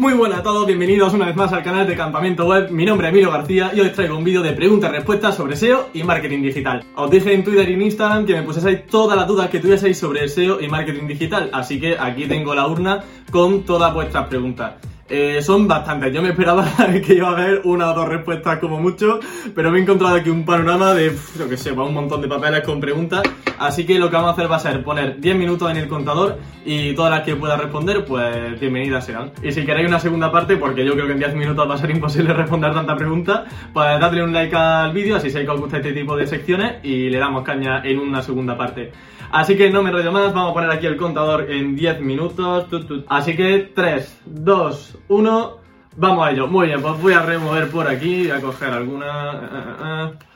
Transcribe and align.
Muy 0.00 0.14
buenas 0.14 0.38
a 0.38 0.42
todos, 0.42 0.66
bienvenidos 0.66 1.12
una 1.12 1.26
vez 1.26 1.36
más 1.36 1.52
al 1.52 1.62
canal 1.62 1.86
de 1.86 1.94
Campamento 1.94 2.46
Web. 2.46 2.70
Mi 2.70 2.86
nombre 2.86 3.06
es 3.06 3.12
Emilio 3.12 3.30
García 3.30 3.70
y 3.74 3.80
hoy 3.80 3.90
traigo 3.90 4.16
un 4.16 4.24
vídeo 4.24 4.40
de 4.40 4.54
preguntas 4.54 4.90
y 4.90 4.94
respuestas 4.94 5.36
sobre 5.36 5.56
SEO 5.56 5.90
y 5.92 6.04
marketing 6.04 6.40
digital. 6.40 6.82
Os 6.96 7.10
dije 7.10 7.34
en 7.34 7.44
Twitter 7.44 7.68
y 7.68 7.74
en 7.74 7.82
Instagram 7.82 8.24
que 8.24 8.32
me 8.32 8.42
pusieseis 8.42 8.86
todas 8.86 9.14
las 9.14 9.26
dudas 9.28 9.50
que 9.50 9.60
tuvieseis 9.60 9.98
sobre 9.98 10.26
SEO 10.26 10.58
y 10.58 10.68
marketing 10.68 11.06
digital, 11.06 11.50
así 11.52 11.78
que 11.78 11.98
aquí 11.98 12.24
tengo 12.24 12.54
la 12.54 12.66
urna 12.66 13.04
con 13.30 13.64
todas 13.64 13.92
vuestras 13.92 14.26
preguntas. 14.28 14.72
Eh, 15.10 15.42
son 15.42 15.66
bastantes. 15.66 16.14
Yo 16.14 16.22
me 16.22 16.28
esperaba 16.28 16.64
que 17.06 17.14
iba 17.14 17.28
a 17.28 17.32
haber 17.32 17.62
una 17.64 17.90
o 17.90 17.94
dos 17.94 18.08
respuestas 18.08 18.58
como 18.60 18.80
mucho, 18.80 19.18
pero 19.56 19.72
me 19.72 19.78
he 19.78 19.82
encontrado 19.82 20.14
aquí 20.14 20.30
un 20.30 20.44
panorama 20.44 20.94
de, 20.94 21.12
lo 21.36 21.48
que 21.48 21.56
sé, 21.56 21.72
un 21.72 21.92
montón 21.92 22.22
de 22.22 22.28
papeles 22.28 22.60
con 22.60 22.80
preguntas. 22.80 23.22
Así 23.58 23.84
que 23.84 23.98
lo 23.98 24.08
que 24.08 24.16
vamos 24.16 24.30
a 24.30 24.32
hacer 24.34 24.50
va 24.50 24.56
a 24.56 24.60
ser 24.60 24.84
poner 24.84 25.20
10 25.20 25.36
minutos 25.36 25.68
en 25.68 25.78
el 25.78 25.88
contador 25.88 26.38
y 26.64 26.94
todas 26.94 27.10
las 27.10 27.22
que 27.22 27.34
pueda 27.34 27.56
responder, 27.56 28.04
pues 28.04 28.58
bienvenidas 28.60 29.04
serán. 29.04 29.32
Y 29.42 29.50
si 29.50 29.66
queréis 29.66 29.88
una 29.88 29.98
segunda 29.98 30.30
parte, 30.30 30.56
porque 30.56 30.84
yo 30.84 30.92
creo 30.92 31.06
que 31.06 31.12
en 31.12 31.18
10 31.18 31.34
minutos 31.34 31.68
va 31.68 31.74
a 31.74 31.78
ser 31.78 31.90
imposible 31.90 32.32
responder 32.34 32.72
tanta 32.72 32.94
pregunta, 32.94 33.46
pues 33.72 34.00
dadle 34.00 34.22
un 34.22 34.32
like 34.32 34.54
al 34.54 34.92
vídeo, 34.92 35.16
así 35.16 35.28
sé 35.28 35.44
que 35.44 35.50
os 35.50 35.60
gusta 35.60 35.78
este 35.78 35.92
tipo 35.92 36.16
de 36.16 36.26
secciones 36.28 36.84
y 36.84 37.10
le 37.10 37.18
damos 37.18 37.42
caña 37.42 37.82
en 37.84 37.98
una 37.98 38.22
segunda 38.22 38.56
parte. 38.56 38.92
Así 39.32 39.56
que 39.56 39.70
no 39.70 39.82
me 39.82 39.92
rollo 39.92 40.10
más, 40.10 40.32
vamos 40.32 40.50
a 40.50 40.54
poner 40.54 40.70
aquí 40.70 40.86
el 40.86 40.96
contador 40.96 41.50
en 41.50 41.76
10 41.76 42.00
minutos. 42.00 42.66
Así 43.08 43.36
que 43.36 43.70
3, 43.74 44.22
2, 44.26 44.98
1, 45.08 45.56
vamos 45.96 46.26
a 46.26 46.30
ello. 46.30 46.46
Muy 46.46 46.68
bien, 46.68 46.80
pues 46.80 47.00
voy 47.00 47.12
a 47.12 47.22
remover 47.22 47.70
por 47.70 47.88
aquí, 47.88 48.28
voy 48.28 48.30
a 48.30 48.40
coger 48.40 48.70
alguna... 48.70 49.32
Eh, 49.32 49.48
eh, 49.52 50.10
eh. 50.12 50.26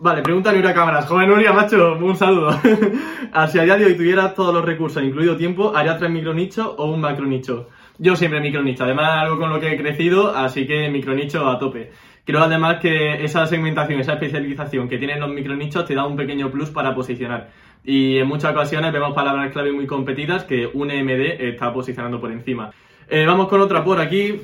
Vale, 0.00 0.22
pregunta 0.22 0.52
Nuria 0.52 0.74
Cámaras. 0.74 1.06
Joven 1.06 1.28
Nuria, 1.28 1.52
macho, 1.52 1.96
un 1.96 2.16
saludo. 2.16 2.50
si 3.48 3.58
a 3.58 3.62
día 3.62 3.76
de 3.76 3.86
hoy 3.86 3.94
tuvieras 3.96 4.34
todos 4.34 4.52
los 4.52 4.64
recursos, 4.64 5.02
incluido 5.02 5.36
tiempo, 5.36 5.72
¿harías 5.74 5.98
tres 5.98 6.10
micronichos 6.10 6.74
o 6.76 6.86
un 6.86 7.00
macronicho? 7.00 7.68
Yo 7.98 8.16
siempre 8.16 8.40
micronicho, 8.40 8.84
además 8.84 9.22
algo 9.22 9.38
con 9.38 9.50
lo 9.50 9.60
que 9.60 9.72
he 9.72 9.76
crecido, 9.76 10.34
así 10.36 10.66
que 10.66 10.88
micronicho 10.90 11.48
a 11.48 11.60
tope. 11.60 11.92
Creo 12.24 12.42
además 12.42 12.78
que 12.80 13.24
esa 13.24 13.46
segmentación, 13.46 14.00
esa 14.00 14.14
especialización 14.14 14.88
que 14.88 14.98
tienen 14.98 15.20
los 15.20 15.30
micronichos 15.30 15.84
te 15.84 15.94
da 15.94 16.06
un 16.06 16.16
pequeño 16.16 16.50
plus 16.50 16.70
para 16.70 16.94
posicionar. 16.94 17.50
Y 17.84 18.18
en 18.18 18.26
muchas 18.26 18.52
ocasiones 18.52 18.92
vemos 18.92 19.14
palabras 19.14 19.52
clave 19.52 19.72
muy 19.72 19.86
competidas 19.86 20.44
que 20.44 20.66
un 20.72 20.90
EMD 20.90 21.40
está 21.40 21.72
posicionando 21.72 22.20
por 22.20 22.32
encima. 22.32 22.72
Eh, 23.08 23.26
vamos 23.26 23.48
con 23.48 23.60
otra 23.60 23.84
por 23.84 24.00
aquí. 24.00 24.40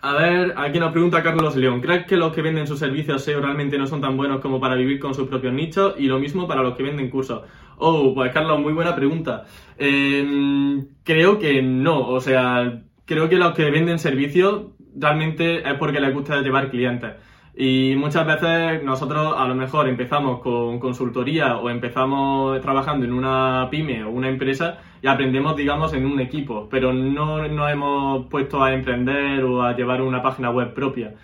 A 0.00 0.12
ver, 0.12 0.54
aquí 0.56 0.78
nos 0.78 0.92
pregunta 0.92 1.22
Carlos 1.22 1.56
León. 1.56 1.80
¿Crees 1.80 2.06
que 2.06 2.16
los 2.16 2.32
que 2.32 2.40
venden 2.40 2.68
sus 2.68 2.78
servicios 2.78 3.24
SEO 3.24 3.40
realmente 3.40 3.78
no 3.78 3.86
son 3.86 4.00
tan 4.00 4.16
buenos 4.16 4.40
como 4.40 4.60
para 4.60 4.76
vivir 4.76 5.00
con 5.00 5.12
sus 5.12 5.28
propios 5.28 5.52
nichos? 5.52 5.94
Y 5.98 6.06
lo 6.06 6.20
mismo 6.20 6.46
para 6.46 6.62
los 6.62 6.76
que 6.76 6.84
venden 6.84 7.10
cursos. 7.10 7.42
Oh, 7.78 8.14
pues 8.14 8.32
Carlos, 8.32 8.60
muy 8.60 8.72
buena 8.72 8.94
pregunta. 8.94 9.44
Em, 9.76 10.86
creo 11.02 11.38
que 11.38 11.62
no. 11.62 12.08
O 12.08 12.20
sea, 12.20 12.82
creo 13.06 13.28
que 13.28 13.36
los 13.36 13.54
que 13.54 13.70
venden 13.70 13.98
servicios 13.98 14.66
realmente 14.94 15.68
es 15.68 15.74
porque 15.74 16.00
les 16.00 16.14
gusta 16.14 16.40
llevar 16.42 16.70
clientes. 16.70 17.14
Y 17.60 17.96
muchas 17.96 18.24
veces 18.24 18.84
nosotros 18.84 19.34
a 19.36 19.44
lo 19.48 19.56
mejor 19.56 19.88
empezamos 19.88 20.38
con 20.40 20.78
consultoría 20.78 21.56
o 21.56 21.68
empezamos 21.68 22.60
trabajando 22.60 23.04
en 23.04 23.12
una 23.12 23.66
pyme 23.68 24.04
o 24.04 24.10
una 24.10 24.28
empresa 24.28 24.78
y 25.02 25.08
aprendemos, 25.08 25.56
digamos, 25.56 25.92
en 25.92 26.06
un 26.06 26.20
equipo, 26.20 26.68
pero 26.70 26.92
no 26.92 27.48
nos 27.48 27.72
hemos 27.72 28.26
puesto 28.26 28.62
a 28.62 28.72
emprender 28.72 29.42
o 29.42 29.64
a 29.64 29.74
llevar 29.74 30.02
una 30.02 30.22
página 30.22 30.50
web 30.50 30.72
propia. 30.72 31.14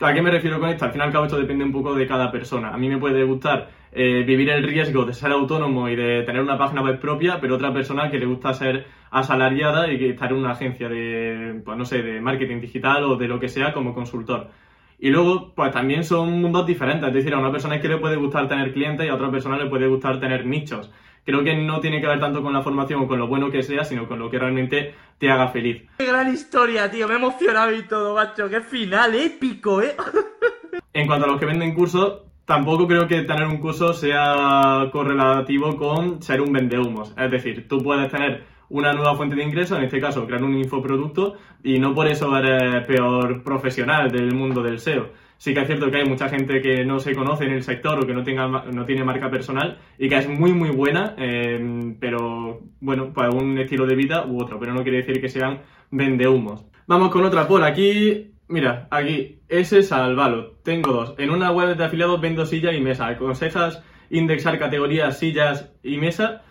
¿A 0.00 0.12
qué 0.12 0.20
me 0.20 0.32
refiero 0.32 0.58
con 0.58 0.68
esto? 0.68 0.84
Al 0.84 0.90
final, 0.90 1.12
cabo, 1.12 1.26
esto 1.26 1.38
depende 1.38 1.64
un 1.64 1.70
poco 1.70 1.94
de 1.94 2.08
cada 2.08 2.32
persona. 2.32 2.74
A 2.74 2.76
mí 2.76 2.88
me 2.88 2.98
puede 2.98 3.22
gustar 3.22 3.68
eh, 3.92 4.24
vivir 4.26 4.50
el 4.50 4.64
riesgo 4.64 5.04
de 5.04 5.14
ser 5.14 5.30
autónomo 5.30 5.88
y 5.88 5.94
de 5.94 6.24
tener 6.24 6.42
una 6.42 6.58
página 6.58 6.82
web 6.82 6.98
propia, 6.98 7.38
pero 7.40 7.54
otra 7.54 7.72
persona 7.72 8.10
que 8.10 8.18
le 8.18 8.26
gusta 8.26 8.52
ser 8.52 8.84
asalariada 9.12 9.92
y 9.92 10.04
estar 10.06 10.32
en 10.32 10.38
una 10.38 10.50
agencia 10.50 10.88
de, 10.88 11.62
pues 11.64 11.78
no 11.78 11.84
sé, 11.84 12.02
de 12.02 12.20
marketing 12.20 12.60
digital 12.60 13.04
o 13.04 13.14
de 13.14 13.28
lo 13.28 13.38
que 13.38 13.48
sea 13.48 13.72
como 13.72 13.94
consultor. 13.94 14.50
Y 14.98 15.10
luego, 15.10 15.52
pues 15.54 15.72
también 15.72 16.04
son 16.04 16.40
mundos 16.40 16.66
diferentes. 16.66 17.08
Es 17.08 17.14
decir, 17.14 17.34
a 17.34 17.38
una 17.38 17.52
persona 17.52 17.76
es 17.76 17.82
que 17.82 17.88
le 17.88 17.98
puede 17.98 18.16
gustar 18.16 18.48
tener 18.48 18.72
clientes 18.72 19.06
y 19.06 19.08
a 19.08 19.14
otra 19.14 19.30
persona 19.30 19.56
le 19.56 19.66
puede 19.66 19.86
gustar 19.86 20.20
tener 20.20 20.46
nichos. 20.46 20.90
Creo 21.24 21.42
que 21.42 21.56
no 21.56 21.80
tiene 21.80 22.00
que 22.00 22.06
ver 22.06 22.20
tanto 22.20 22.42
con 22.42 22.52
la 22.52 22.62
formación 22.62 23.02
o 23.02 23.08
con 23.08 23.18
lo 23.18 23.26
bueno 23.26 23.50
que 23.50 23.62
sea, 23.62 23.84
sino 23.84 24.06
con 24.06 24.18
lo 24.18 24.30
que 24.30 24.38
realmente 24.38 24.94
te 25.18 25.30
haga 25.30 25.48
feliz. 25.48 25.82
¡Qué 25.98 26.06
gran 26.06 26.32
historia, 26.32 26.90
tío! 26.90 27.08
Me 27.08 27.14
he 27.14 27.16
emocionado 27.16 27.74
y 27.74 27.82
todo, 27.82 28.14
macho. 28.14 28.48
¡Qué 28.48 28.60
final 28.60 29.14
épico, 29.14 29.80
eh! 29.80 29.96
en 30.92 31.06
cuanto 31.06 31.26
a 31.26 31.28
los 31.28 31.40
que 31.40 31.46
venden 31.46 31.74
cursos, 31.74 32.20
tampoco 32.44 32.86
creo 32.86 33.08
que 33.08 33.22
tener 33.22 33.46
un 33.46 33.58
curso 33.58 33.94
sea 33.94 34.90
correlativo 34.92 35.76
con 35.76 36.22
ser 36.22 36.42
un 36.42 36.52
vendehumos. 36.52 37.14
Es 37.16 37.30
decir, 37.30 37.68
tú 37.68 37.78
puedes 37.78 38.10
tener 38.10 38.44
una 38.68 38.92
nueva 38.92 39.14
fuente 39.14 39.36
de 39.36 39.44
ingreso, 39.44 39.76
en 39.76 39.84
este 39.84 40.00
caso 40.00 40.26
crear 40.26 40.42
un 40.42 40.56
infoproducto, 40.56 41.34
y 41.62 41.78
no 41.78 41.94
por 41.94 42.06
eso 42.08 42.36
eres 42.36 42.86
peor 42.86 43.42
profesional 43.42 44.10
del 44.10 44.34
mundo 44.34 44.62
del 44.62 44.78
SEO. 44.78 45.10
Sí 45.36 45.52
que 45.52 45.60
es 45.60 45.66
cierto 45.66 45.90
que 45.90 45.98
hay 45.98 46.08
mucha 46.08 46.28
gente 46.28 46.62
que 46.62 46.84
no 46.84 47.00
se 47.00 47.14
conoce 47.14 47.44
en 47.44 47.52
el 47.52 47.62
sector 47.62 47.98
o 47.98 48.06
que 48.06 48.14
no, 48.14 48.22
tenga, 48.22 48.46
no 48.46 48.84
tiene 48.84 49.04
marca 49.04 49.30
personal 49.30 49.78
y 49.98 50.08
que 50.08 50.16
es 50.16 50.28
muy 50.28 50.52
muy 50.52 50.70
buena, 50.70 51.14
eh, 51.18 51.94
pero 52.00 52.60
bueno, 52.80 53.12
pues 53.12 53.34
un 53.34 53.58
estilo 53.58 53.86
de 53.86 53.96
vida 53.96 54.26
u 54.26 54.40
otro, 54.40 54.58
pero 54.58 54.72
no 54.72 54.82
quiere 54.82 54.98
decir 54.98 55.20
que 55.20 55.28
sean 55.28 55.60
vendehumos. 55.90 56.64
Vamos 56.86 57.10
con 57.10 57.24
otra 57.24 57.48
por 57.48 57.62
aquí. 57.62 58.30
Mira, 58.48 58.88
aquí, 58.90 59.40
ese 59.48 59.82
salvalo. 59.82 60.52
Tengo 60.62 60.92
dos. 60.92 61.14
En 61.18 61.30
una 61.30 61.50
web 61.50 61.76
de 61.76 61.84
afiliados 61.84 62.20
vendo 62.20 62.44
silla 62.44 62.72
y 62.72 62.80
mesa. 62.80 63.06
¿Aconsejas 63.06 63.82
indexar 64.10 64.58
categorías 64.58 65.18
sillas 65.18 65.72
y 65.82 65.96
mesa? 65.96 66.42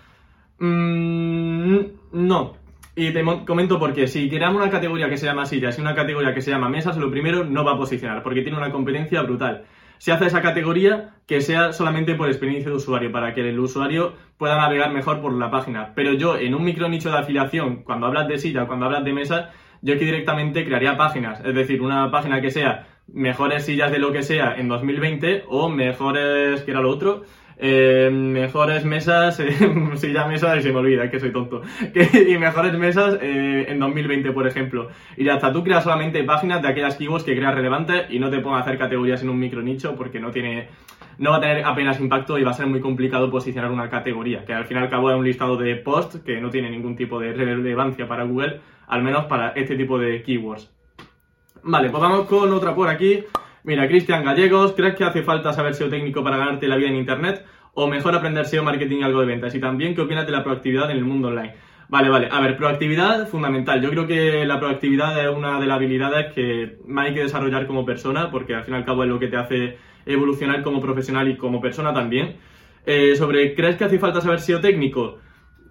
Mm, 0.60 1.80
no. 2.14 2.54
Y 2.96 3.12
te 3.12 3.24
comento 3.46 3.80
por 3.80 3.94
qué. 3.94 4.08
Si 4.08 4.30
creamos 4.30 4.62
una 4.62 4.72
categoría 4.72 5.10
que 5.10 5.18
se 5.18 5.26
llama 5.26 5.48
sillas 5.48 5.78
y 5.78 5.82
una 5.82 5.96
categoría 5.96 6.34
que 6.34 6.42
se 6.42 6.52
llama 6.52 6.70
mesas, 6.70 6.96
lo 6.98 7.10
primero 7.10 7.44
no 7.44 7.66
va 7.66 7.74
a 7.74 7.78
posicionar, 7.78 8.22
porque 8.22 8.44
tiene 8.44 8.58
una 8.58 8.72
competencia 8.72 9.22
brutal. 9.24 9.66
Si 9.98 10.12
hace 10.12 10.28
esa 10.28 10.42
categoría, 10.42 11.16
que 11.26 11.42
sea 11.42 11.72
solamente 11.72 12.14
por 12.16 12.28
experiencia 12.28 12.70
de 12.70 12.76
usuario, 12.78 13.12
para 13.12 13.34
que 13.34 13.42
el 13.42 13.60
usuario 13.60 14.14
pueda 14.38 14.58
navegar 14.58 14.92
mejor 14.92 15.22
por 15.22 15.34
la 15.34 15.50
página. 15.50 15.94
Pero 15.96 16.14
yo, 16.14 16.38
en 16.38 16.54
un 16.54 16.64
micro 16.64 16.88
nicho 16.88 17.10
de 17.10 17.18
afiliación, 17.18 17.84
cuando 17.84 18.08
hablas 18.08 18.28
de 18.28 18.38
silla, 18.38 18.68
cuando 18.68 18.86
hablas 18.86 19.04
de 19.04 19.14
mesas, 19.14 19.50
yo 19.82 19.96
aquí 19.96 20.06
directamente 20.06 20.64
crearía 20.64 20.98
páginas. 20.98 21.42
Es 21.44 21.56
decir, 21.56 21.82
una 21.82 22.12
página 22.12 22.42
que 22.42 22.52
sea 22.52 22.88
mejores 23.08 23.66
sillas 23.66 23.92
de 23.92 24.00
lo 24.00 24.12
que 24.12 24.24
sea 24.24 24.56
en 24.58 24.68
2020 24.68 25.44
o 25.48 25.70
mejores, 25.70 26.62
que 26.62 26.72
era 26.72 26.82
lo 26.82 26.90
otro, 26.90 27.24
eh, 27.58 28.10
mejores 28.12 28.84
mesas, 28.84 29.40
eh, 29.40 29.56
si 29.96 30.12
ya 30.12 30.28
mesas 30.28 30.64
se 30.64 30.72
me 30.72 30.80
olvida, 30.80 31.10
que 31.10 31.20
soy 31.20 31.32
tonto, 31.32 31.62
y 32.28 32.38
mejores 32.38 32.78
mesas 32.78 33.18
eh, 33.22 33.68
en 33.70 33.80
2020, 33.80 34.32
por 34.32 34.48
ejemplo. 34.48 34.90
Y 35.18 35.30
hasta 35.30 35.54
tú 35.54 35.64
creas 35.64 35.84
solamente 35.84 36.24
páginas 36.24 36.62
de 36.62 36.68
aquellas 36.68 36.96
keywords 36.98 37.24
que 37.24 37.36
creas 37.36 37.54
relevantes 37.54 38.08
y 38.10 38.20
no 38.20 38.30
te 38.30 38.40
pongas 38.40 38.62
a 38.62 38.64
hacer 38.64 38.78
categorías 38.78 39.22
en 39.22 39.30
un 39.30 39.40
micro 39.40 39.62
nicho 39.62 39.96
porque 39.96 40.20
no 40.20 40.32
tiene, 40.32 40.70
no 41.18 41.32
va 41.32 41.38
a 41.38 41.42
tener 41.42 41.64
apenas 41.64 42.00
impacto 42.00 42.38
y 42.38 42.44
va 42.44 42.52
a 42.52 42.56
ser 42.56 42.68
muy 42.68 42.80
complicado 42.80 43.30
posicionar 43.30 43.72
una 43.72 43.90
categoría, 43.90 44.46
que 44.46 44.54
al 44.54 44.66
fin 44.66 44.78
y 44.78 44.80
al 44.82 44.90
cabo 44.90 45.12
es 45.12 45.18
un 45.18 45.26
listado 45.26 45.56
de 45.58 45.76
posts 45.76 46.20
que 46.20 46.42
no 46.42 46.50
tiene 46.50 46.70
ningún 46.70 46.96
tipo 46.96 47.20
de 47.20 47.34
relevancia 47.34 48.08
para 48.08 48.24
Google, 48.24 48.62
al 48.88 49.04
menos 49.04 49.26
para 49.26 49.50
este 49.50 49.76
tipo 49.76 50.00
de 50.00 50.24
keywords. 50.24 50.74
Vale, 51.66 51.90
pues 51.90 52.02
vamos 52.02 52.28
con 52.28 52.52
otra 52.52 52.76
por 52.76 52.90
aquí. 52.90 53.24
Mira, 53.64 53.88
Cristian 53.88 54.26
Gallegos, 54.26 54.74
¿crees 54.74 54.96
que 54.96 55.06
hace 55.06 55.24
falta 55.24 55.54
saber 55.54 55.74
SEO 55.74 55.90
técnico 55.90 56.22
para 56.22 56.36
ganarte 56.36 56.68
la 56.68 56.76
vida 56.76 56.90
en 56.90 56.98
Internet? 56.98 57.46
¿O 57.74 57.88
mejor 57.88 58.14
aprender 58.14 58.46
SEO, 58.46 58.64
marketing 58.64 58.98
y 58.98 59.04
algo 59.04 59.22
de 59.22 59.28
ventas? 59.28 59.56
Y 59.56 59.62
también, 59.62 59.96
¿qué 59.96 60.02
opinas 60.02 60.26
de 60.26 60.34
la 60.34 60.44
proactividad 60.44 60.92
en 60.92 60.98
el 60.98 61.06
mundo 61.06 61.30
online? 61.30 61.54
Vale, 61.88 62.10
vale. 62.10 62.28
A 62.30 62.42
ver, 62.42 62.58
proactividad 62.58 63.30
fundamental. 63.30 63.82
Yo 63.82 63.92
creo 63.92 64.06
que 64.06 64.46
la 64.46 64.60
proactividad 64.60 65.18
es 65.24 65.34
una 65.34 65.58
de 65.58 65.66
las 65.66 65.78
habilidades 65.78 66.34
que 66.34 66.80
más 66.86 67.08
hay 67.08 67.14
que 67.14 67.24
desarrollar 67.24 67.66
como 67.66 67.86
persona, 67.86 68.30
porque 68.30 68.56
al 68.56 68.66
fin 68.66 68.74
y 68.74 68.78
al 68.78 68.86
cabo 68.86 69.04
es 69.04 69.10
lo 69.10 69.20
que 69.20 69.30
te 69.30 69.38
hace 69.38 69.78
evolucionar 70.06 70.64
como 70.64 70.82
profesional 70.82 71.30
y 71.30 71.38
como 71.38 71.62
persona 71.62 71.94
también. 71.94 72.36
Eh, 72.86 73.16
sobre, 73.16 73.56
¿crees 73.56 73.78
que 73.78 73.86
hace 73.86 74.00
falta 74.00 74.20
saber 74.20 74.42
SEO 74.42 74.60
técnico? 74.60 75.20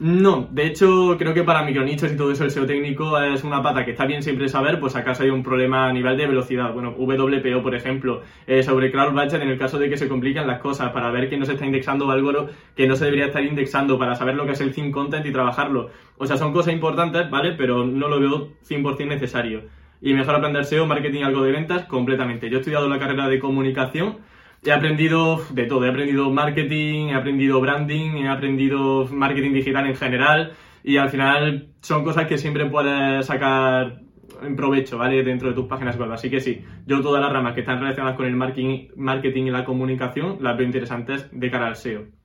No, 0.04 0.48
de 0.50 0.66
hecho 0.66 1.16
creo 1.16 1.32
que 1.32 1.44
para 1.44 1.62
micronichos 1.62 2.10
y 2.10 2.16
todo 2.16 2.32
eso 2.32 2.42
el 2.42 2.50
SEO 2.50 2.66
técnico 2.66 3.16
es 3.20 3.44
una 3.44 3.62
pata 3.62 3.84
que 3.84 3.92
está 3.92 4.04
bien 4.04 4.20
siempre 4.20 4.48
saber, 4.48 4.80
pues 4.80 4.96
acaso 4.96 5.22
hay 5.22 5.30
un 5.30 5.44
problema 5.44 5.86
a 5.86 5.92
nivel 5.92 6.16
de 6.16 6.26
velocidad. 6.26 6.72
Bueno, 6.72 6.90
WPO 6.90 7.62
por 7.62 7.72
ejemplo, 7.76 8.22
eh, 8.48 8.64
sobre 8.64 8.90
Crowd 8.90 9.12
Budget 9.12 9.40
en 9.40 9.50
el 9.50 9.56
caso 9.56 9.78
de 9.78 9.88
que 9.88 9.96
se 9.96 10.08
complican 10.08 10.48
las 10.48 10.58
cosas, 10.58 10.90
para 10.90 11.12
ver 11.12 11.30
que 11.30 11.36
no 11.36 11.44
se 11.44 11.52
está 11.52 11.66
indexando 11.66 12.10
algo 12.10 12.48
que 12.74 12.88
no 12.88 12.96
se 12.96 13.04
debería 13.04 13.26
estar 13.26 13.44
indexando, 13.44 13.96
para 13.96 14.16
saber 14.16 14.34
lo 14.34 14.44
que 14.44 14.52
es 14.52 14.60
el 14.60 14.74
thin 14.74 14.90
content 14.90 15.24
y 15.24 15.30
trabajarlo. 15.30 15.90
O 16.18 16.26
sea, 16.26 16.36
son 16.36 16.52
cosas 16.52 16.74
importantes, 16.74 17.30
¿vale? 17.30 17.52
Pero 17.52 17.86
no 17.86 18.08
lo 18.08 18.18
veo 18.18 18.48
100% 18.68 19.06
necesario. 19.06 19.62
Y 20.00 20.14
mejor 20.14 20.34
aprender 20.34 20.64
SEO, 20.64 20.84
marketing, 20.84 21.22
algo 21.22 21.44
de 21.44 21.52
ventas, 21.52 21.84
completamente. 21.84 22.50
Yo 22.50 22.56
he 22.56 22.60
estudiado 22.60 22.88
la 22.88 22.98
carrera 22.98 23.28
de 23.28 23.38
comunicación 23.38 24.16
He 24.64 24.70
aprendido 24.70 25.44
de 25.50 25.64
todo, 25.66 25.84
he 25.84 25.90
aprendido 25.90 26.30
marketing, 26.30 27.08
he 27.08 27.14
aprendido 27.14 27.60
branding, 27.60 28.12
he 28.18 28.28
aprendido 28.28 29.08
marketing 29.10 29.52
digital 29.52 29.86
en 29.88 29.96
general 29.96 30.52
y 30.84 30.98
al 30.98 31.10
final 31.10 31.68
son 31.80 32.04
cosas 32.04 32.28
que 32.28 32.38
siempre 32.38 32.66
puedes 32.66 33.26
sacar 33.26 34.02
en 34.40 34.54
provecho, 34.54 34.98
¿vale? 34.98 35.24
Dentro 35.24 35.48
de 35.48 35.54
tus 35.54 35.66
páginas 35.66 35.98
web. 35.98 36.12
Así 36.12 36.30
que 36.30 36.40
sí, 36.40 36.64
yo 36.86 37.00
todas 37.00 37.20
las 37.20 37.32
ramas 37.32 37.54
que 37.54 37.60
están 37.60 37.80
relacionadas 37.80 38.16
con 38.16 38.26
el 38.26 38.36
marketing, 38.36 38.88
marketing 38.96 39.46
y 39.46 39.50
la 39.50 39.64
comunicación 39.64 40.38
las 40.40 40.56
veo 40.56 40.66
interesantes 40.66 41.28
de 41.32 41.50
cara 41.50 41.66
al 41.66 41.76
SEO. 41.76 42.21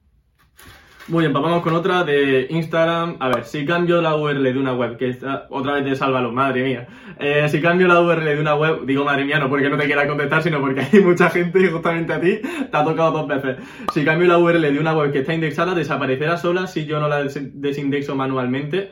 Muy 1.09 1.21
bien, 1.21 1.31
pues 1.31 1.41
vamos 1.41 1.63
con 1.63 1.73
otra 1.73 2.03
de 2.03 2.47
Instagram. 2.49 3.15
A 3.21 3.29
ver, 3.29 3.45
si 3.45 3.65
cambio 3.65 4.01
la 4.01 4.17
URL 4.17 4.43
de 4.43 4.59
una 4.59 4.73
web, 4.73 4.97
que 4.97 5.07
está 5.07 5.47
otra 5.49 5.75
vez 5.75 5.85
de 5.85 5.95
Sálvalo, 5.95 6.33
madre 6.33 6.63
mía. 6.63 6.85
Eh, 7.17 7.47
si 7.47 7.61
cambio 7.61 7.87
la 7.87 8.01
URL 8.01 8.25
de 8.25 8.41
una 8.41 8.55
web, 8.55 8.85
digo 8.85 9.05
madre 9.05 9.23
mía, 9.23 9.39
no 9.39 9.47
porque 9.47 9.69
no 9.69 9.77
te 9.77 9.85
quiera 9.85 10.05
contestar, 10.05 10.43
sino 10.43 10.59
porque 10.59 10.81
hay 10.81 10.99
mucha 11.03 11.29
gente 11.29 11.61
y 11.61 11.69
justamente 11.69 12.11
a 12.11 12.19
ti 12.19 12.41
te 12.41 12.77
ha 12.77 12.83
tocado 12.83 13.11
dos 13.11 13.27
veces. 13.27 13.55
Si 13.93 14.03
cambio 14.03 14.27
la 14.27 14.37
URL 14.37 14.61
de 14.61 14.79
una 14.79 14.93
web 14.93 15.13
que 15.13 15.19
está 15.19 15.33
indexada, 15.33 15.73
desaparecerá 15.73 16.35
sola 16.35 16.67
si 16.67 16.85
yo 16.85 16.99
no 16.99 17.07
la 17.07 17.23
desindexo 17.23 18.13
manualmente. 18.13 18.91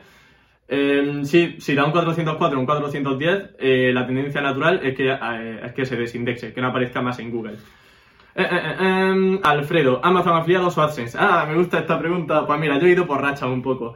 Eh, 0.68 1.20
sí, 1.24 1.56
si 1.58 1.74
da 1.74 1.84
un 1.84 1.92
404 1.92 2.56
o 2.56 2.60
un 2.60 2.66
410, 2.66 3.56
eh, 3.58 3.90
la 3.92 4.06
tendencia 4.06 4.40
natural 4.40 4.80
es 4.82 4.96
que, 4.96 5.10
eh, 5.10 5.60
es 5.64 5.72
que 5.74 5.84
se 5.84 5.96
desindexe, 5.96 6.54
que 6.54 6.62
no 6.62 6.68
aparezca 6.68 7.02
más 7.02 7.18
en 7.18 7.30
Google. 7.30 7.56
Eh, 8.38 8.42
eh, 8.42 8.48
eh, 8.52 9.08
em, 9.10 9.40
Alfredo, 9.42 9.98
Amazon 10.02 10.36
afiliados 10.36 10.76
o 10.76 10.82
AdSense. 10.82 11.16
Ah, 11.18 11.46
me 11.48 11.56
gusta 11.56 11.78
esta 11.78 11.98
pregunta. 11.98 12.46
Pues 12.46 12.60
mira, 12.60 12.78
yo 12.78 12.86
he 12.86 12.90
ido 12.90 13.06
por 13.06 13.22
racha 13.22 13.46
un 13.46 13.62
poco. 13.62 13.94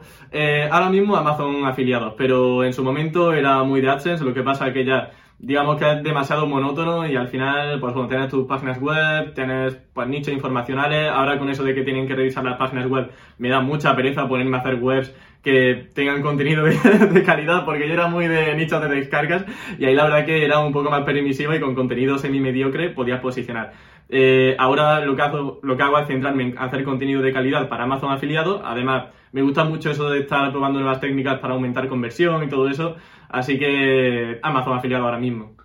Ahora 0.71 0.89
mismo 0.89 1.15
Amazon 1.15 1.63
afiliados, 1.65 2.15
pero 2.17 2.63
en 2.63 2.73
su 2.73 2.83
momento 2.83 3.33
era 3.33 3.63
muy 3.63 3.81
de 3.81 3.89
AdSense, 3.89 4.23
lo 4.25 4.33
que 4.33 4.41
pasa 4.41 4.73
que 4.73 4.83
ya 4.83 5.11
digamos 5.41 5.77
que 5.77 5.91
es 5.91 6.03
demasiado 6.03 6.45
monótono 6.45 7.07
y 7.07 7.15
al 7.15 7.27
final, 7.27 7.79
pues 7.79 7.93
bueno, 7.93 8.07
tienes 8.07 8.29
tus 8.29 8.47
páginas 8.47 8.79
web, 8.79 9.33
tienes 9.33 9.75
pues 9.93 10.07
nichos 10.07 10.33
informacionales, 10.33 11.09
ahora 11.09 11.39
con 11.39 11.49
eso 11.49 11.63
de 11.63 11.73
que 11.73 11.83
tienen 11.83 12.07
que 12.07 12.15
revisar 12.15 12.43
las 12.43 12.57
páginas 12.57 12.85
web, 12.87 13.09
me 13.39 13.49
da 13.49 13.59
mucha 13.59 13.95
pereza 13.95 14.27
ponerme 14.27 14.57
a 14.57 14.59
hacer 14.59 14.75
webs 14.75 15.13
que 15.43 15.89
tengan 15.95 16.21
contenido 16.21 16.63
de, 16.63 17.23
calidad, 17.25 17.65
porque 17.65 17.87
yo 17.87 17.93
era 17.93 18.07
muy 18.07 18.27
de 18.27 18.55
nichos 18.55 18.81
de 18.81 18.87
descargas 18.89 19.43
y 19.79 19.85
ahí 19.85 19.95
la 19.95 20.03
verdad 20.03 20.25
que 20.25 20.45
era 20.45 20.59
un 20.59 20.71
poco 20.71 20.91
más 20.91 21.03
permisivo 21.03 21.55
y 21.55 21.59
con 21.59 21.73
contenido 21.73 22.19
semi-mediocre 22.19 22.91
podías 22.91 23.19
posicionar. 23.19 23.73
Eh, 24.13 24.55
ahora 24.59 24.99
lo 25.05 25.15
que, 25.15 25.21
hago, 25.21 25.59
lo 25.63 25.77
que 25.77 25.83
hago 25.83 25.97
es 25.97 26.07
centrarme 26.07 26.43
en 26.43 26.57
hacer 26.57 26.83
contenido 26.83 27.21
de 27.21 27.31
calidad 27.31 27.69
para 27.69 27.85
Amazon 27.85 28.11
afiliado. 28.11 28.61
Además, 28.63 29.05
me 29.31 29.41
gusta 29.41 29.63
mucho 29.63 29.89
eso 29.89 30.09
de 30.09 30.19
estar 30.19 30.51
probando 30.51 30.79
nuevas 30.79 30.99
técnicas 30.99 31.39
para 31.39 31.53
aumentar 31.53 31.87
conversión 31.87 32.43
y 32.43 32.49
todo 32.49 32.67
eso. 32.67 32.97
Así 33.29 33.57
que 33.57 34.37
Amazon 34.43 34.77
afiliado 34.77 35.05
ahora 35.05 35.17
mismo. 35.17 35.55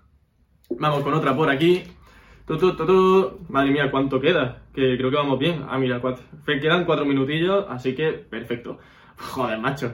Vamos 0.79 1.03
con 1.03 1.15
otra 1.15 1.35
por 1.35 1.51
aquí. 1.51 1.83
Tu, 2.47 2.57
tu, 2.57 2.77
tu. 2.77 3.41
Madre 3.49 3.73
mía, 3.73 3.91
¿cuánto 3.91 4.21
queda? 4.21 4.63
Que 4.73 4.97
creo 4.97 5.11
que 5.11 5.17
vamos 5.17 5.41
bien. 5.41 5.65
Ah, 5.69 5.79
mira, 5.79 5.99
cuatro. 6.01 6.25
quedan 6.47 6.85
cuatro 6.85 7.05
minutillos, 7.05 7.67
así 7.69 7.97
que 7.97 8.13
perfecto. 8.13 8.79
Joder, 9.17 9.59
macho. 9.59 9.93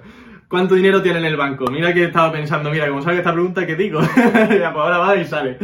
¿Cuánto 0.52 0.74
dinero 0.74 1.00
tiene 1.00 1.18
en 1.18 1.24
el 1.24 1.38
banco? 1.38 1.64
Mira 1.70 1.94
que 1.94 2.04
estaba 2.04 2.30
pensando, 2.30 2.70
mira, 2.70 2.86
como 2.86 3.00
salga 3.00 3.20
esta 3.20 3.32
pregunta, 3.32 3.66
¿qué 3.66 3.74
digo? 3.74 4.00
pues 4.14 4.62
ahora 4.62 4.98
va 4.98 5.16
y 5.16 5.24
sale. 5.24 5.56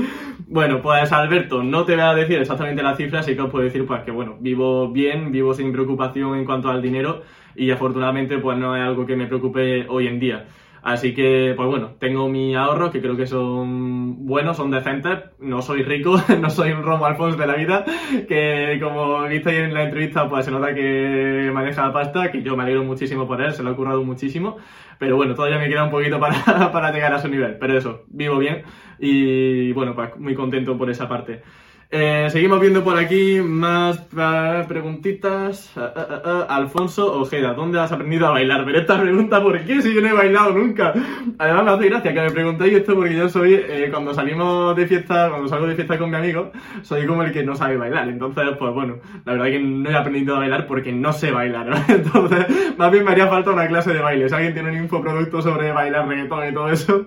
Bueno, 0.47 0.81
pues 0.81 1.13
Alberto, 1.13 1.63
no 1.63 1.85
te 1.85 1.93
voy 1.93 2.01
a 2.05 2.15
decir 2.15 2.39
exactamente 2.39 2.83
la 2.83 2.97
cifra, 2.97 3.23
sí 3.23 3.35
que 3.35 3.43
os 3.43 3.51
puedo 3.51 3.65
decir 3.65 3.85
pues 3.85 4.01
que 4.03 4.11
bueno, 4.11 4.39
vivo 4.41 4.91
bien, 4.91 5.31
vivo 5.31 5.53
sin 5.53 5.73
preocupación 5.73 6.39
en 6.39 6.47
cuanto 6.47 6.71
al 6.71 6.81
dinero 6.81 7.21
y 7.55 7.71
afortunadamente 7.71 8.39
pues 8.39 8.57
no 8.57 8.75
es 8.75 8.83
algo 8.83 9.05
que 9.05 9.15
me 9.15 9.27
preocupe 9.27 9.85
hoy 9.91 10.07
en 10.07 10.21
día. 10.21 10.47
Así 10.83 11.15
que, 11.15 11.55
pues 11.57 11.69
bueno, 11.69 11.97
tengo 11.99 12.29
mi 12.29 12.55
ahorro 12.55 12.91
que 12.91 13.01
creo 13.01 13.17
que 13.17 13.27
son 13.27 14.27
buenos, 14.27 14.57
son 14.57 14.71
decentes. 14.71 15.19
No 15.39 15.63
soy 15.63 15.83
rico, 15.83 16.17
no 16.41 16.51
soy 16.51 16.73
un 16.73 16.83
Romo 16.83 17.07
Alfonso 17.07 17.37
de 17.37 17.47
la 17.47 17.57
vida, 17.57 17.85
que 18.29 18.79
como 18.83 19.23
visteis 19.25 19.59
en 19.59 19.75
la 19.75 19.85
entrevista, 19.85 20.29
pues 20.29 20.45
se 20.45 20.51
nota 20.51 20.75
que 20.75 21.51
maneja 21.53 21.87
la 21.87 21.93
pasta, 21.93 22.31
que 22.31 22.43
yo 22.43 22.57
me 22.57 22.63
alegro 22.63 22.85
muchísimo 22.85 23.27
por 23.27 23.41
él, 23.41 23.53
se 23.53 23.63
lo 23.63 23.71
ha 23.71 23.77
currado 23.77 24.03
muchísimo. 24.05 24.57
Pero 24.99 25.17
bueno, 25.17 25.35
todavía 25.35 25.59
me 25.59 25.69
queda 25.69 25.85
un 25.85 25.91
poquito 25.91 26.19
para, 26.19 26.71
para 26.73 26.93
llegar 26.93 27.13
a 27.13 27.19
su 27.19 27.29
nivel. 27.29 27.57
Pero 27.59 27.77
eso, 27.77 28.05
vivo 28.09 28.39
bien 28.39 28.63
y 28.99 29.73
bueno, 29.73 29.95
pues 29.95 30.17
muy 30.17 30.35
contento 30.35 30.77
por 30.77 30.91
esa 30.91 31.09
parte. 31.09 31.43
Eh, 31.91 32.29
seguimos 32.31 32.61
viendo 32.61 32.85
por 32.85 32.99
aquí 32.99 33.41
más 33.41 33.99
uh, 34.13 34.69
preguntitas. 34.69 35.75
Uh, 35.75 36.45
Alfonso 36.47 37.19
Ojeda, 37.19 37.55
¿dónde 37.55 37.81
has 37.81 37.91
aprendido 37.91 38.27
a 38.27 38.33
bailar? 38.33 38.67
Pero 38.67 38.81
esta 38.81 39.01
pregunta, 39.01 39.43
¿por 39.43 39.59
qué? 39.65 39.81
Si 39.81 39.95
yo 39.95 40.03
no 40.03 40.09
he 40.09 40.13
bailado 40.13 40.53
nunca. 40.53 40.93
Además 41.39 41.65
me 41.65 41.71
hace 41.71 41.89
gracia 41.89 42.13
que 42.13 42.21
me 42.21 42.31
preguntéis 42.31 42.75
esto 42.75 42.95
porque 42.95 43.17
yo 43.17 43.31
soy, 43.31 43.55
eh, 43.55 43.89
cuando 43.91 44.13
salimos 44.13 44.77
de 44.77 44.87
fiesta, 44.87 45.31
cuando 45.31 45.49
salgo 45.49 45.67
de 45.67 45.77
fiesta 45.77 45.97
con 45.97 46.11
mi 46.11 46.17
amigo, 46.17 46.53
soy 46.83 47.07
como 47.07 47.23
el 47.23 47.33
que 47.33 47.43
no 47.43 47.57
sabe 47.57 47.79
bailar. 47.79 48.07
Entonces, 48.11 48.45
pues 48.59 48.75
bueno, 48.75 48.97
la 49.25 49.33
verdad 49.33 49.49
es 49.49 49.55
que 49.55 49.65
no 49.65 49.89
he 49.89 49.97
aprendido 49.97 50.37
a 50.37 50.41
bailar 50.41 50.67
porque 50.67 50.93
no 50.93 51.15
sé 51.15 51.31
bailar. 51.33 51.71
Entonces, 51.89 52.77
más 52.77 52.93
bien 52.93 53.03
me 53.03 53.13
haría 53.13 53.29
falta 53.29 53.51
una 53.51 53.67
clase 53.67 53.95
de 53.95 54.01
baile. 54.01 54.29
Si 54.29 54.35
alguien 54.35 54.53
tiene 54.53 54.73
un 54.73 54.77
infoproducto 54.77 55.41
sobre 55.41 55.73
bailar 55.73 56.07
reggaetón 56.07 56.49
y 56.51 56.53
todo 56.53 56.69
eso, 56.69 57.07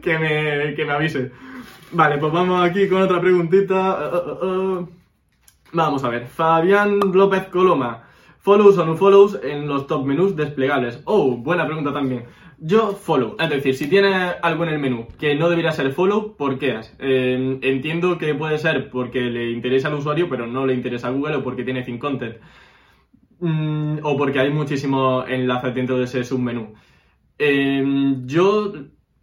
que 0.00 0.18
me, 0.20 0.74
que 0.74 0.84
me 0.84 0.92
avise. 0.92 1.32
Vale, 1.92 2.18
pues 2.18 2.32
vamos 2.32 2.62
aquí 2.62 2.88
con 2.88 3.02
otra 3.02 3.20
preguntita. 3.20 4.10
Uh, 4.12 4.46
uh, 4.46 4.78
uh. 4.78 4.88
Vamos 5.72 6.04
a 6.04 6.08
ver. 6.08 6.26
Fabián 6.26 7.00
López 7.12 7.46
Coloma. 7.48 8.04
Follows 8.38 8.78
o 8.78 8.86
no 8.86 8.96
follows 8.96 9.38
en 9.42 9.66
los 9.66 9.86
top 9.86 10.06
menús 10.06 10.36
desplegables. 10.36 11.02
Oh, 11.04 11.36
buena 11.36 11.66
pregunta 11.66 11.92
también. 11.92 12.24
Yo 12.58 12.92
follow. 12.92 13.36
Es 13.38 13.50
decir, 13.50 13.74
si 13.74 13.88
tienes 13.88 14.34
algo 14.42 14.64
en 14.64 14.70
el 14.70 14.78
menú 14.78 15.08
que 15.18 15.34
no 15.34 15.48
debería 15.48 15.72
ser 15.72 15.92
follow, 15.92 16.36
¿por 16.36 16.58
qué? 16.58 16.80
Eh, 16.98 17.58
entiendo 17.62 18.18
que 18.18 18.34
puede 18.34 18.58
ser 18.58 18.88
porque 18.90 19.22
le 19.22 19.50
interesa 19.50 19.88
al 19.88 19.94
usuario, 19.94 20.28
pero 20.28 20.46
no 20.46 20.66
le 20.66 20.74
interesa 20.74 21.08
a 21.08 21.10
Google 21.10 21.36
o 21.36 21.42
porque 21.42 21.64
tiene 21.64 21.82
thin 21.82 21.98
content. 21.98 22.36
Mm, 23.40 23.98
o 24.02 24.16
porque 24.16 24.38
hay 24.40 24.50
muchísimos 24.50 25.28
enlaces 25.28 25.74
dentro 25.74 25.98
de 25.98 26.04
ese 26.04 26.24
submenú. 26.24 26.74
Eh, 27.38 27.82
yo 28.26 28.72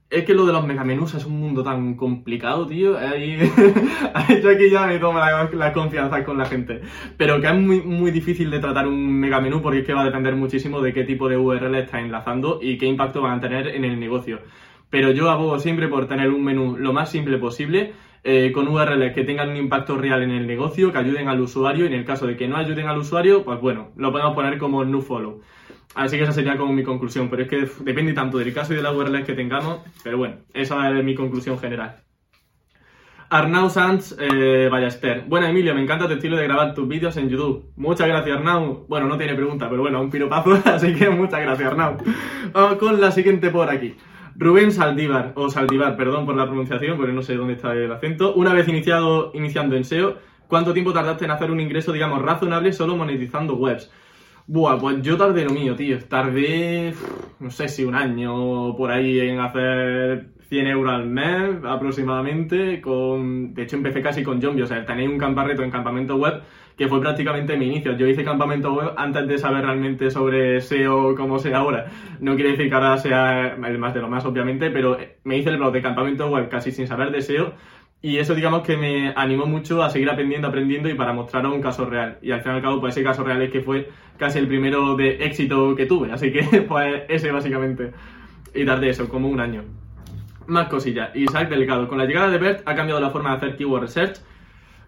es 0.09 0.23
que 0.23 0.33
lo 0.33 0.45
de 0.45 0.53
los 0.53 0.65
megamenús 0.65 1.13
es 1.15 1.25
un 1.25 1.39
mundo 1.39 1.63
tan 1.63 1.95
complicado, 1.95 2.65
tío. 2.65 2.97
Ahí, 2.97 3.37
yo 4.43 4.49
aquí 4.49 4.69
ya 4.69 4.87
me 4.87 4.99
tomo 4.99 5.19
la, 5.19 5.49
la, 5.51 5.73
confianza 5.73 6.23
con 6.23 6.37
la 6.37 6.45
gente. 6.45 6.81
Pero 7.17 7.41
que 7.41 7.47
es 7.47 7.55
muy, 7.55 7.81
muy 7.81 8.11
difícil 8.11 8.49
de 8.49 8.59
tratar 8.59 8.87
un 8.87 9.19
megamenú 9.19 9.61
porque 9.61 9.79
es 9.79 9.85
que 9.85 9.93
va 9.93 10.01
a 10.01 10.05
depender 10.05 10.35
muchísimo 10.35 10.81
de 10.81 10.93
qué 10.93 11.03
tipo 11.03 11.27
de 11.27 11.37
URL 11.37 11.75
está 11.75 11.99
enlazando 11.99 12.59
y 12.61 12.77
qué 12.77 12.85
impacto 12.85 13.21
van 13.21 13.39
a 13.39 13.41
tener 13.41 13.67
en 13.67 13.83
el 13.83 13.99
negocio. 13.99 14.39
Pero 14.89 15.11
yo 15.11 15.29
abogo 15.29 15.59
siempre 15.59 15.89
por 15.89 16.07
tener 16.07 16.29
un 16.29 16.43
menú 16.43 16.77
lo 16.77 16.93
más 16.93 17.11
simple 17.11 17.37
posible, 17.37 17.91
eh, 18.23 18.51
con 18.53 18.67
URLs 18.67 19.13
que 19.13 19.23
tengan 19.25 19.49
un 19.49 19.57
impacto 19.57 19.97
real 19.97 20.23
en 20.23 20.31
el 20.31 20.47
negocio, 20.47 20.91
que 20.91 20.97
ayuden 20.97 21.27
al 21.27 21.41
usuario 21.41 21.83
y 21.83 21.87
en 21.87 21.93
el 21.93 22.05
caso 22.05 22.27
de 22.27 22.37
que 22.37 22.47
no 22.47 22.55
ayuden 22.55 22.87
al 22.87 22.97
usuario, 22.97 23.43
pues 23.43 23.59
bueno, 23.59 23.89
lo 23.97 24.11
podemos 24.11 24.33
poner 24.33 24.57
como 24.57 24.85
no 24.85 25.01
follow. 25.01 25.41
Así 25.97 26.15
que 26.15 26.23
esa 26.23 26.31
sería 26.31 26.55
como 26.57 26.71
mi 26.73 26.83
conclusión, 26.83 27.27
pero 27.27 27.41
es 27.41 27.49
que 27.49 27.67
depende 27.79 28.13
tanto 28.13 28.37
del 28.37 28.53
caso 28.53 28.71
y 28.71 28.75
de 28.75 28.83
la 28.83 28.91
URL 28.91 29.23
que 29.25 29.33
tengamos, 29.33 29.79
pero 30.03 30.19
bueno, 30.19 30.35
esa 30.53 30.95
es 30.95 31.03
mi 31.03 31.15
conclusión 31.15 31.57
general. 31.57 32.03
Arnau 33.31 33.67
Sanz 33.67 34.15
eh, 34.19 34.69
Ballester. 34.71 35.23
Bueno, 35.27 35.47
Emilio, 35.47 35.73
me 35.73 35.81
encanta 35.81 36.07
tu 36.07 36.13
estilo 36.13 36.37
de 36.37 36.43
grabar 36.43 36.75
tus 36.75 36.87
vídeos 36.87 37.17
en 37.17 37.29
YouTube. 37.29 37.71
Muchas 37.75 38.07
gracias, 38.07 38.37
Arnau. 38.37 38.85
Bueno, 38.87 39.07
no 39.07 39.17
tiene 39.17 39.33
pregunta, 39.33 39.67
pero 39.71 39.81
bueno, 39.81 39.99
un 39.99 40.11
piropazo, 40.11 40.61
así 40.65 40.93
que 40.93 41.09
muchas 41.09 41.41
gracias, 41.41 41.71
Arnau. 41.71 41.97
Vamos 42.53 42.75
con 42.75 43.01
la 43.01 43.09
siguiente 43.09 43.49
por 43.49 43.67
aquí. 43.67 43.95
Rubén 44.35 44.71
Saldívar, 44.71 45.33
o 45.33 45.49
Saldívar, 45.49 45.97
perdón 45.97 46.27
por 46.27 46.35
la 46.35 46.45
pronunciación, 46.45 46.95
porque 46.97 47.11
no 47.11 47.23
sé 47.23 47.35
dónde 47.35 47.53
está 47.53 47.73
el 47.73 47.91
acento. 47.91 48.35
Una 48.35 48.53
vez 48.53 48.67
iniciado, 48.67 49.31
iniciando 49.33 49.75
en 49.75 49.83
SEO, 49.83 50.17
¿cuánto 50.47 50.73
tiempo 50.73 50.93
tardaste 50.93 51.25
en 51.25 51.31
hacer 51.31 51.49
un 51.49 51.59
ingreso, 51.59 51.91
digamos, 51.91 52.21
razonable 52.21 52.71
solo 52.71 52.95
monetizando 52.95 53.55
webs? 53.55 53.91
Buah, 54.49 54.77
pues 54.79 55.01
yo 55.01 55.17
tardé 55.17 55.43
lo 55.43 55.51
mío, 55.51 55.75
tío. 55.75 55.99
Tardé, 56.07 56.93
no 57.39 57.51
sé 57.51 57.67
si 57.67 57.83
un 57.83 57.95
año 57.95 58.77
por 58.77 58.91
ahí 58.91 59.19
en 59.19 59.41
hacer 59.41 60.29
100 60.47 60.67
euros 60.67 60.93
al 60.93 61.05
mes 61.05 61.57
aproximadamente. 61.65 62.79
Con... 62.79 63.53
De 63.53 63.63
hecho, 63.63 63.75
empecé 63.75 64.01
casi 64.01 64.23
con 64.23 64.41
Zombie. 64.41 64.63
O 64.63 64.67
sea, 64.67 64.85
tenéis 64.85 65.09
un 65.09 65.17
camparreto 65.17 65.63
en 65.63 65.69
campamento 65.69 66.15
web 66.15 66.41
que 66.77 66.87
fue 66.87 67.01
prácticamente 67.01 67.57
mi 67.57 67.65
inicio. 67.65 67.97
Yo 67.97 68.07
hice 68.07 68.23
campamento 68.23 68.73
web 68.73 68.93
antes 68.95 69.27
de 69.27 69.37
saber 69.37 69.65
realmente 69.65 70.11
sobre 70.11 70.61
SEO 70.61 71.13
como 71.15 71.39
sé 71.39 71.53
ahora. 71.53 71.87
No 72.21 72.35
quiere 72.35 72.51
decir 72.51 72.69
que 72.69 72.75
ahora 72.75 72.97
sea 72.97 73.55
el 73.55 73.77
más 73.79 73.93
de 73.93 73.99
lo 73.99 74.07
más, 74.07 74.23
obviamente, 74.25 74.69
pero 74.69 74.97
me 75.25 75.37
hice 75.37 75.49
el 75.49 75.57
blog 75.57 75.73
de 75.73 75.81
campamento 75.81 76.29
web 76.29 76.47
casi 76.47 76.71
sin 76.71 76.87
saber 76.87 77.11
de 77.11 77.21
SEO 77.21 77.53
y 78.01 78.17
eso, 78.17 78.35
digamos, 78.35 78.61
que 78.61 78.77
me 78.77 79.11
animó 79.15 79.47
mucho 79.47 79.81
a 79.81 79.89
seguir 79.89 80.09
aprendiendo, 80.09 80.47
aprendiendo 80.47 80.87
y 80.87 80.93
para 80.93 81.13
mostraros 81.13 81.53
un 81.53 81.61
caso 81.61 81.85
real. 81.85 82.19
Y 82.21 82.31
al 82.31 82.41
fin 82.41 82.51
y 82.51 82.55
al 82.55 82.61
cabo, 82.61 82.79
pues 82.79 82.95
ese 82.95 83.03
caso 83.03 83.23
real 83.23 83.41
es 83.41 83.51
que 83.51 83.61
fue 83.61 83.89
casi 84.17 84.37
el 84.37 84.47
primero 84.47 84.95
de 84.95 85.25
éxito 85.25 85.75
que 85.75 85.87
tuve. 85.87 86.11
Así 86.11 86.31
que, 86.31 86.43
pues 86.67 87.03
ese 87.09 87.31
básicamente. 87.31 87.91
Y 88.53 88.65
tardé 88.65 88.89
eso, 88.89 89.09
como 89.09 89.27
un 89.27 89.39
año. 89.39 89.63
Más 90.45 90.67
cosillas. 90.67 91.15
Isaac 91.15 91.49
Delicado. 91.49 91.87
Con 91.87 91.97
la 91.97 92.05
llegada 92.05 92.29
de 92.29 92.37
BERT 92.37 92.61
ha 92.65 92.75
cambiado 92.75 93.01
la 93.01 93.09
forma 93.09 93.31
de 93.31 93.37
hacer 93.37 93.57
keyword 93.57 93.81
research. 93.81 94.19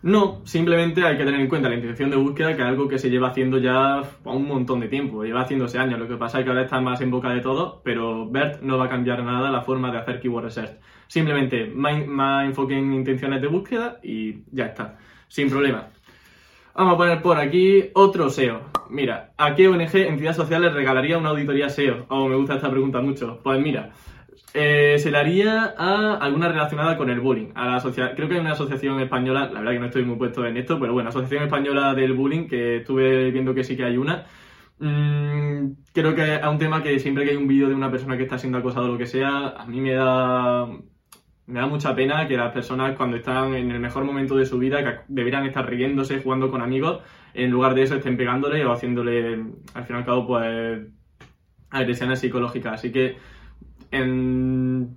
No, 0.02 0.40
simplemente 0.46 1.04
hay 1.04 1.18
que 1.18 1.26
tener 1.26 1.42
en 1.42 1.50
cuenta 1.50 1.68
la 1.68 1.76
intención 1.76 2.10
de 2.10 2.16
búsqueda, 2.16 2.56
que 2.56 2.62
es 2.62 2.68
algo 2.68 2.88
que 2.88 2.98
se 2.98 3.10
lleva 3.10 3.30
haciendo 3.30 3.58
ya 3.58 4.02
un 4.24 4.48
montón 4.48 4.80
de 4.80 4.88
tiempo, 4.88 5.26
lleva 5.26 5.42
haciéndose 5.42 5.78
años. 5.78 6.00
Lo 6.00 6.08
que 6.08 6.16
pasa 6.16 6.40
es 6.40 6.46
que 6.46 6.52
ahora 6.52 6.64
está 6.64 6.80
más 6.80 7.02
en 7.02 7.12
boca 7.12 7.32
de 7.32 7.42
todo, 7.42 7.82
pero 7.84 8.30
BERT 8.30 8.62
no 8.62 8.78
va 8.78 8.86
a 8.86 8.90
cambiar 8.90 9.24
nada 9.24 9.52
la 9.52 9.62
forma 9.62 9.92
de 9.92 9.98
hacer 9.98 10.22
keyword 10.22 10.46
research. 10.46 10.80
Simplemente 11.10 11.66
más, 11.66 12.46
enfoque 12.46 12.78
en 12.78 12.94
intenciones 12.94 13.42
de 13.42 13.48
búsqueda 13.48 14.00
y 14.04 14.44
ya 14.52 14.68
está, 14.68 15.00
sin 15.28 15.50
problema. 15.50 15.88
Vamos 16.76 16.94
a 16.94 16.98
poner 16.98 17.22
por 17.24 17.38
aquí 17.40 17.90
otro 17.96 18.30
SEO. 18.30 18.62
Mira, 18.92 19.32
¿a 19.36 19.56
qué 19.56 19.68
ONG, 19.68 19.96
entidad 19.96 20.36
social, 20.36 20.62
le 20.62 20.70
regalaría 20.70 21.18
una 21.18 21.30
auditoría 21.30 21.68
SEO? 21.68 22.06
Oh, 22.10 22.28
me 22.28 22.36
gusta 22.36 22.56
esta 22.56 22.70
pregunta 22.70 23.02
mucho. 23.02 23.40
Pues 23.44 23.60
mira, 23.60 23.90
eh, 24.54 24.98
se 25.00 25.10
le 25.10 25.18
haría 25.18 25.74
a 25.76 26.18
alguna 26.18 26.48
relacionada 26.48 26.96
con 26.96 27.10
el 27.10 27.20
bullying. 27.20 27.54
A 27.56 27.66
la 27.66 28.14
creo 28.16 28.28
que 28.30 28.36
hay 28.36 28.42
una 28.42 28.52
asociación 28.52 29.00
española, 29.00 29.50
la 29.52 29.62
verdad 29.62 29.74
que 29.74 29.80
no 29.80 29.86
estoy 29.88 30.06
muy 30.06 30.18
puesto 30.18 30.46
en 30.46 30.58
esto, 30.58 30.80
pero 30.80 30.94
bueno, 30.94 31.10
Asociación 31.10 31.44
Española 31.44 31.96
del 31.96 32.14
Bullying, 32.14 32.48
que 32.48 32.78
estuve 32.78 33.32
viendo 33.32 33.56
que 33.56 33.64
sí 33.64 33.76
que 33.76 33.86
hay 33.86 33.98
una. 33.98 34.26
Mm, 34.80 35.74
creo 35.94 36.16
que 36.16 36.36
es 36.36 36.46
un 36.46 36.58
tema 36.58 36.82
que 36.84 37.00
siempre 37.00 37.26
que 37.26 37.32
hay 37.32 37.38
un 37.38 37.48
vídeo 37.48 37.68
de 37.68 37.76
una 37.76 37.92
persona 37.92 38.16
que 38.16 38.24
está 38.24 38.38
siendo 38.38 38.60
acosado 38.60 38.86
o 38.86 38.90
lo 38.90 38.98
que 38.98 39.08
sea, 39.08 39.50
a 39.50 39.66
mí 39.66 39.82
me 39.82 39.94
da, 39.94 40.68
me 41.50 41.60
da 41.60 41.66
mucha 41.66 41.96
pena 41.96 42.28
que 42.28 42.38
las 42.38 42.54
personas 42.54 42.96
cuando 42.96 43.18
están 43.18 43.56
en 43.56 43.72
el 43.72 43.80
mejor 43.80 44.04
momento 44.04 44.36
de 44.36 44.46
su 44.46 44.60
vida, 44.60 44.84
que 44.84 45.00
deberían 45.08 45.46
estar 45.48 45.68
riéndose, 45.68 46.22
jugando 46.22 46.52
con 46.52 46.62
amigos, 46.62 47.02
en 47.34 47.50
lugar 47.50 47.74
de 47.74 47.84
eso 47.84 47.96
estén 47.96 48.18
pegándole 48.18 48.64
o 48.66 48.72
haciéndole, 48.72 49.34
al 49.74 49.86
fin 49.86 49.96
y 49.96 50.00
al 50.00 50.06
cabo, 50.06 50.28
pues 50.28 50.82
agresiones 51.72 52.20
psicológicas. 52.20 52.74
Así 52.74 52.92
que, 52.92 53.18
en... 53.92 54.96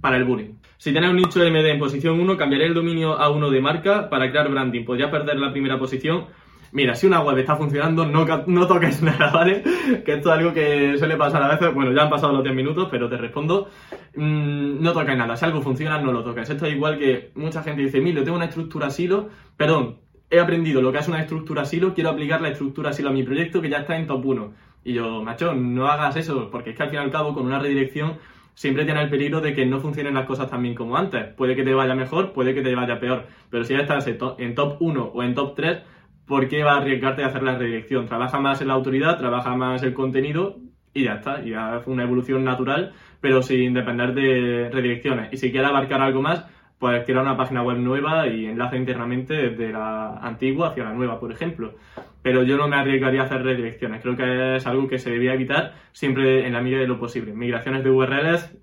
para 0.00 0.16
el 0.16 0.24
bullying. 0.24 0.54
Si 0.78 0.92
tienes 0.92 1.10
un 1.10 1.16
nicho 1.16 1.40
MD 1.40 1.66
en 1.66 1.78
posición 1.78 2.18
1, 2.20 2.36
cambiaré 2.38 2.66
el 2.66 2.74
dominio 2.74 3.18
a 3.18 3.28
1 3.30 3.50
de 3.50 3.60
marca 3.60 4.08
para 4.08 4.30
crear 4.30 4.50
branding. 4.50 4.84
Podría 4.84 5.10
perder 5.10 5.36
la 5.36 5.52
primera 5.52 5.78
posición. 5.78 6.26
Mira, 6.72 6.94
si 6.94 7.06
una 7.06 7.20
web 7.20 7.38
está 7.38 7.54
funcionando, 7.54 8.04
no, 8.04 8.26
no 8.46 8.66
toques 8.66 9.00
nada, 9.02 9.30
¿vale? 9.30 9.62
Que 10.04 10.14
esto 10.14 10.32
es 10.32 10.38
algo 10.38 10.52
que 10.52 10.98
suele 10.98 11.16
pasar 11.16 11.42
a 11.42 11.48
veces. 11.48 11.72
Bueno, 11.72 11.92
ya 11.92 12.02
han 12.02 12.10
pasado 12.10 12.32
los 12.32 12.42
10 12.42 12.54
minutos, 12.54 12.88
pero 12.90 13.08
te 13.08 13.16
respondo. 13.16 13.68
Mm, 14.16 14.82
no 14.82 14.92
toques 14.92 15.16
nada. 15.16 15.36
Si 15.36 15.44
algo 15.44 15.60
funciona, 15.60 16.00
no 16.00 16.12
lo 16.12 16.22
toques. 16.22 16.48
Esto 16.48 16.66
es 16.66 16.74
igual 16.74 16.98
que 16.98 17.32
mucha 17.34 17.62
gente 17.62 17.82
dice, 17.82 18.00
mira, 18.00 18.22
tengo 18.22 18.36
una 18.36 18.46
estructura 18.46 18.90
silo. 18.90 19.28
Perdón, 19.56 19.98
he 20.30 20.40
aprendido 20.40 20.82
lo 20.82 20.92
que 20.92 20.98
es 20.98 21.08
una 21.08 21.20
estructura 21.20 21.64
silo, 21.64 21.94
quiero 21.94 22.10
aplicar 22.10 22.40
la 22.40 22.48
estructura 22.48 22.92
silo 22.92 23.10
a 23.10 23.12
mi 23.12 23.22
proyecto 23.22 23.60
que 23.60 23.70
ya 23.70 23.78
está 23.78 23.96
en 23.96 24.06
top 24.06 24.24
1. 24.24 24.54
Y 24.84 24.92
yo, 24.94 25.22
macho, 25.22 25.54
no 25.54 25.88
hagas 25.88 26.16
eso, 26.16 26.50
porque 26.50 26.70
es 26.70 26.76
que 26.76 26.82
al 26.82 26.90
fin 26.90 26.98
y 26.98 27.02
al 27.02 27.10
cabo, 27.10 27.34
con 27.34 27.46
una 27.46 27.58
redirección 27.58 28.18
siempre 28.54 28.84
tiene 28.84 29.02
el 29.02 29.10
peligro 29.10 29.40
de 29.40 29.54
que 29.54 29.66
no 29.66 29.80
funcionen 29.80 30.14
las 30.14 30.26
cosas 30.26 30.50
tan 30.50 30.62
bien 30.62 30.74
como 30.74 30.96
antes. 30.96 31.26
Puede 31.34 31.56
que 31.56 31.64
te 31.64 31.74
vaya 31.74 31.94
mejor, 31.94 32.32
puede 32.32 32.54
que 32.54 32.62
te 32.62 32.74
vaya 32.74 33.00
peor, 33.00 33.26
pero 33.50 33.64
si 33.64 33.74
ya 33.74 33.80
estás 33.80 34.06
en 34.06 34.54
top 34.54 34.76
1 34.80 35.04
o 35.14 35.22
en 35.22 35.34
top 35.34 35.54
3, 35.56 35.78
¿por 36.26 36.48
qué 36.48 36.62
va 36.62 36.74
a 36.74 36.76
arriesgarte 36.78 37.24
a 37.24 37.28
hacer 37.28 37.42
la 37.42 37.56
redirección? 37.58 38.06
Trabaja 38.06 38.38
más 38.40 38.60
en 38.60 38.68
la 38.68 38.74
autoridad, 38.74 39.18
trabaja 39.18 39.56
más 39.56 39.82
el 39.82 39.94
contenido 39.94 40.58
y 40.94 41.04
ya 41.04 41.14
está, 41.14 41.42
ya 41.42 41.80
fue 41.84 41.92
una 41.92 42.04
evolución 42.04 42.44
natural, 42.44 42.94
pero 43.20 43.42
sin 43.42 43.74
depender 43.74 44.14
de 44.14 44.70
redirecciones. 44.72 45.32
Y 45.32 45.36
si 45.36 45.50
quieres 45.50 45.68
abarcar 45.68 46.00
algo 46.00 46.22
más, 46.22 46.46
pues 46.78 47.04
crear 47.04 47.22
una 47.22 47.36
página 47.36 47.62
web 47.62 47.78
nueva 47.78 48.26
y 48.28 48.46
enlace 48.46 48.76
internamente 48.76 49.34
desde 49.34 49.72
la 49.72 50.18
antigua 50.18 50.68
hacia 50.68 50.84
la 50.84 50.92
nueva, 50.92 51.18
por 51.18 51.32
ejemplo. 51.32 51.74
Pero 52.22 52.42
yo 52.42 52.56
no 52.56 52.68
me 52.68 52.76
arriesgaría 52.76 53.22
a 53.22 53.24
hacer 53.24 53.42
redirecciones. 53.42 54.02
Creo 54.02 54.16
que 54.16 54.56
es 54.56 54.66
algo 54.66 54.86
que 54.86 54.98
se 54.98 55.10
debía 55.10 55.34
evitar 55.34 55.74
siempre 55.92 56.46
en 56.46 56.52
la 56.52 56.60
medida 56.60 56.78
de 56.78 56.86
lo 56.86 56.98
posible. 56.98 57.34
Migraciones 57.34 57.82
de 57.84 57.90
URLs, 57.90 58.56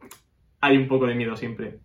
hay 0.61 0.77
un 0.77 0.87
poco 0.87 1.05
de 1.07 1.15
miedo 1.15 1.35
siempre. 1.35 1.79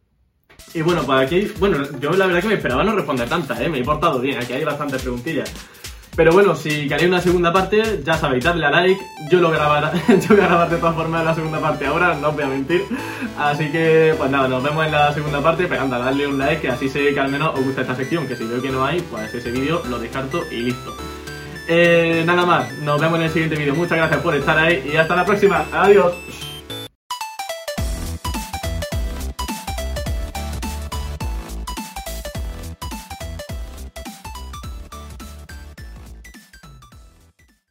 Y 0.75 0.83
bueno, 0.83 1.03
para 1.07 1.21
aquí, 1.21 1.49
bueno, 1.59 1.79
yo 2.01 2.11
la 2.13 2.27
verdad 2.27 2.43
que 2.43 2.49
me 2.49 2.55
esperaba 2.55 2.85
no 2.85 2.95
responder 2.95 3.29
tantas, 3.29 3.61
¿eh? 3.61 3.69
me 3.69 3.81
he 3.81 3.85
portado 3.85 4.21
bien, 4.21 4.39
aquí 4.39 4.53
hay 4.53 4.65
bastantes 4.65 5.03
preguntillas. 5.03 5.86
Pero 6.17 6.33
bueno, 6.33 6.57
si 6.57 6.89
queréis 6.89 7.09
una 7.09 7.21
segunda 7.21 7.53
parte, 7.53 8.01
ya 8.03 8.15
sabéis, 8.15 8.43
dadle 8.43 8.65
a 8.65 8.71
like. 8.71 9.01
Yo 9.31 9.39
lo 9.39 9.51
grabaré, 9.51 9.99
yo 10.09 10.35
voy 10.35 10.41
a 10.41 10.49
grabar 10.49 10.71
de 10.71 10.79
todas 10.79 10.95
formas 10.95 11.23
la 11.23 11.35
segunda 11.35 11.61
parte 11.61 11.85
ahora, 11.85 12.15
no 12.15 12.31
os 12.31 12.35
voy 12.35 12.45
a 12.45 12.49
mentir. 12.49 12.85
Así 13.39 13.71
que, 13.71 14.15
pues 14.17 14.31
nada, 14.31 14.49
nos 14.49 14.63
vemos 14.63 14.87
en 14.87 14.93
la 14.93 15.13
segunda 15.13 15.43
parte. 15.43 15.67
Pero 15.69 15.83
anda, 15.83 15.99
dadle 15.99 16.27
un 16.27 16.39
like, 16.39 16.63
que 16.63 16.69
así 16.69 16.89
sé 16.89 17.13
que 17.13 17.21
al 17.21 17.31
menos 17.31 17.55
os 17.55 17.63
gusta 17.63 17.83
esta 17.83 17.95
sección. 17.95 18.27
Que 18.27 18.35
si 18.35 18.45
veo 18.45 18.63
que 18.63 18.71
no 18.71 18.85
hay, 18.85 19.01
pues 19.03 19.35
ese 19.35 19.51
vídeo 19.51 19.83
lo 19.91 19.99
descarto 19.99 20.43
y 20.51 20.63
listo. 20.63 20.97
Eh, 21.69 22.23
nada 22.25 22.47
más, 22.47 22.73
nos 22.79 22.99
vemos 22.99 23.19
en 23.19 23.25
el 23.27 23.31
siguiente 23.31 23.57
vídeo. 23.57 23.75
Muchas 23.75 23.99
gracias 23.99 24.21
por 24.23 24.35
estar 24.35 24.57
ahí 24.57 24.89
y 24.91 24.97
hasta 24.97 25.15
la 25.17 25.27
próxima. 25.27 25.67
Adiós. 25.71 26.15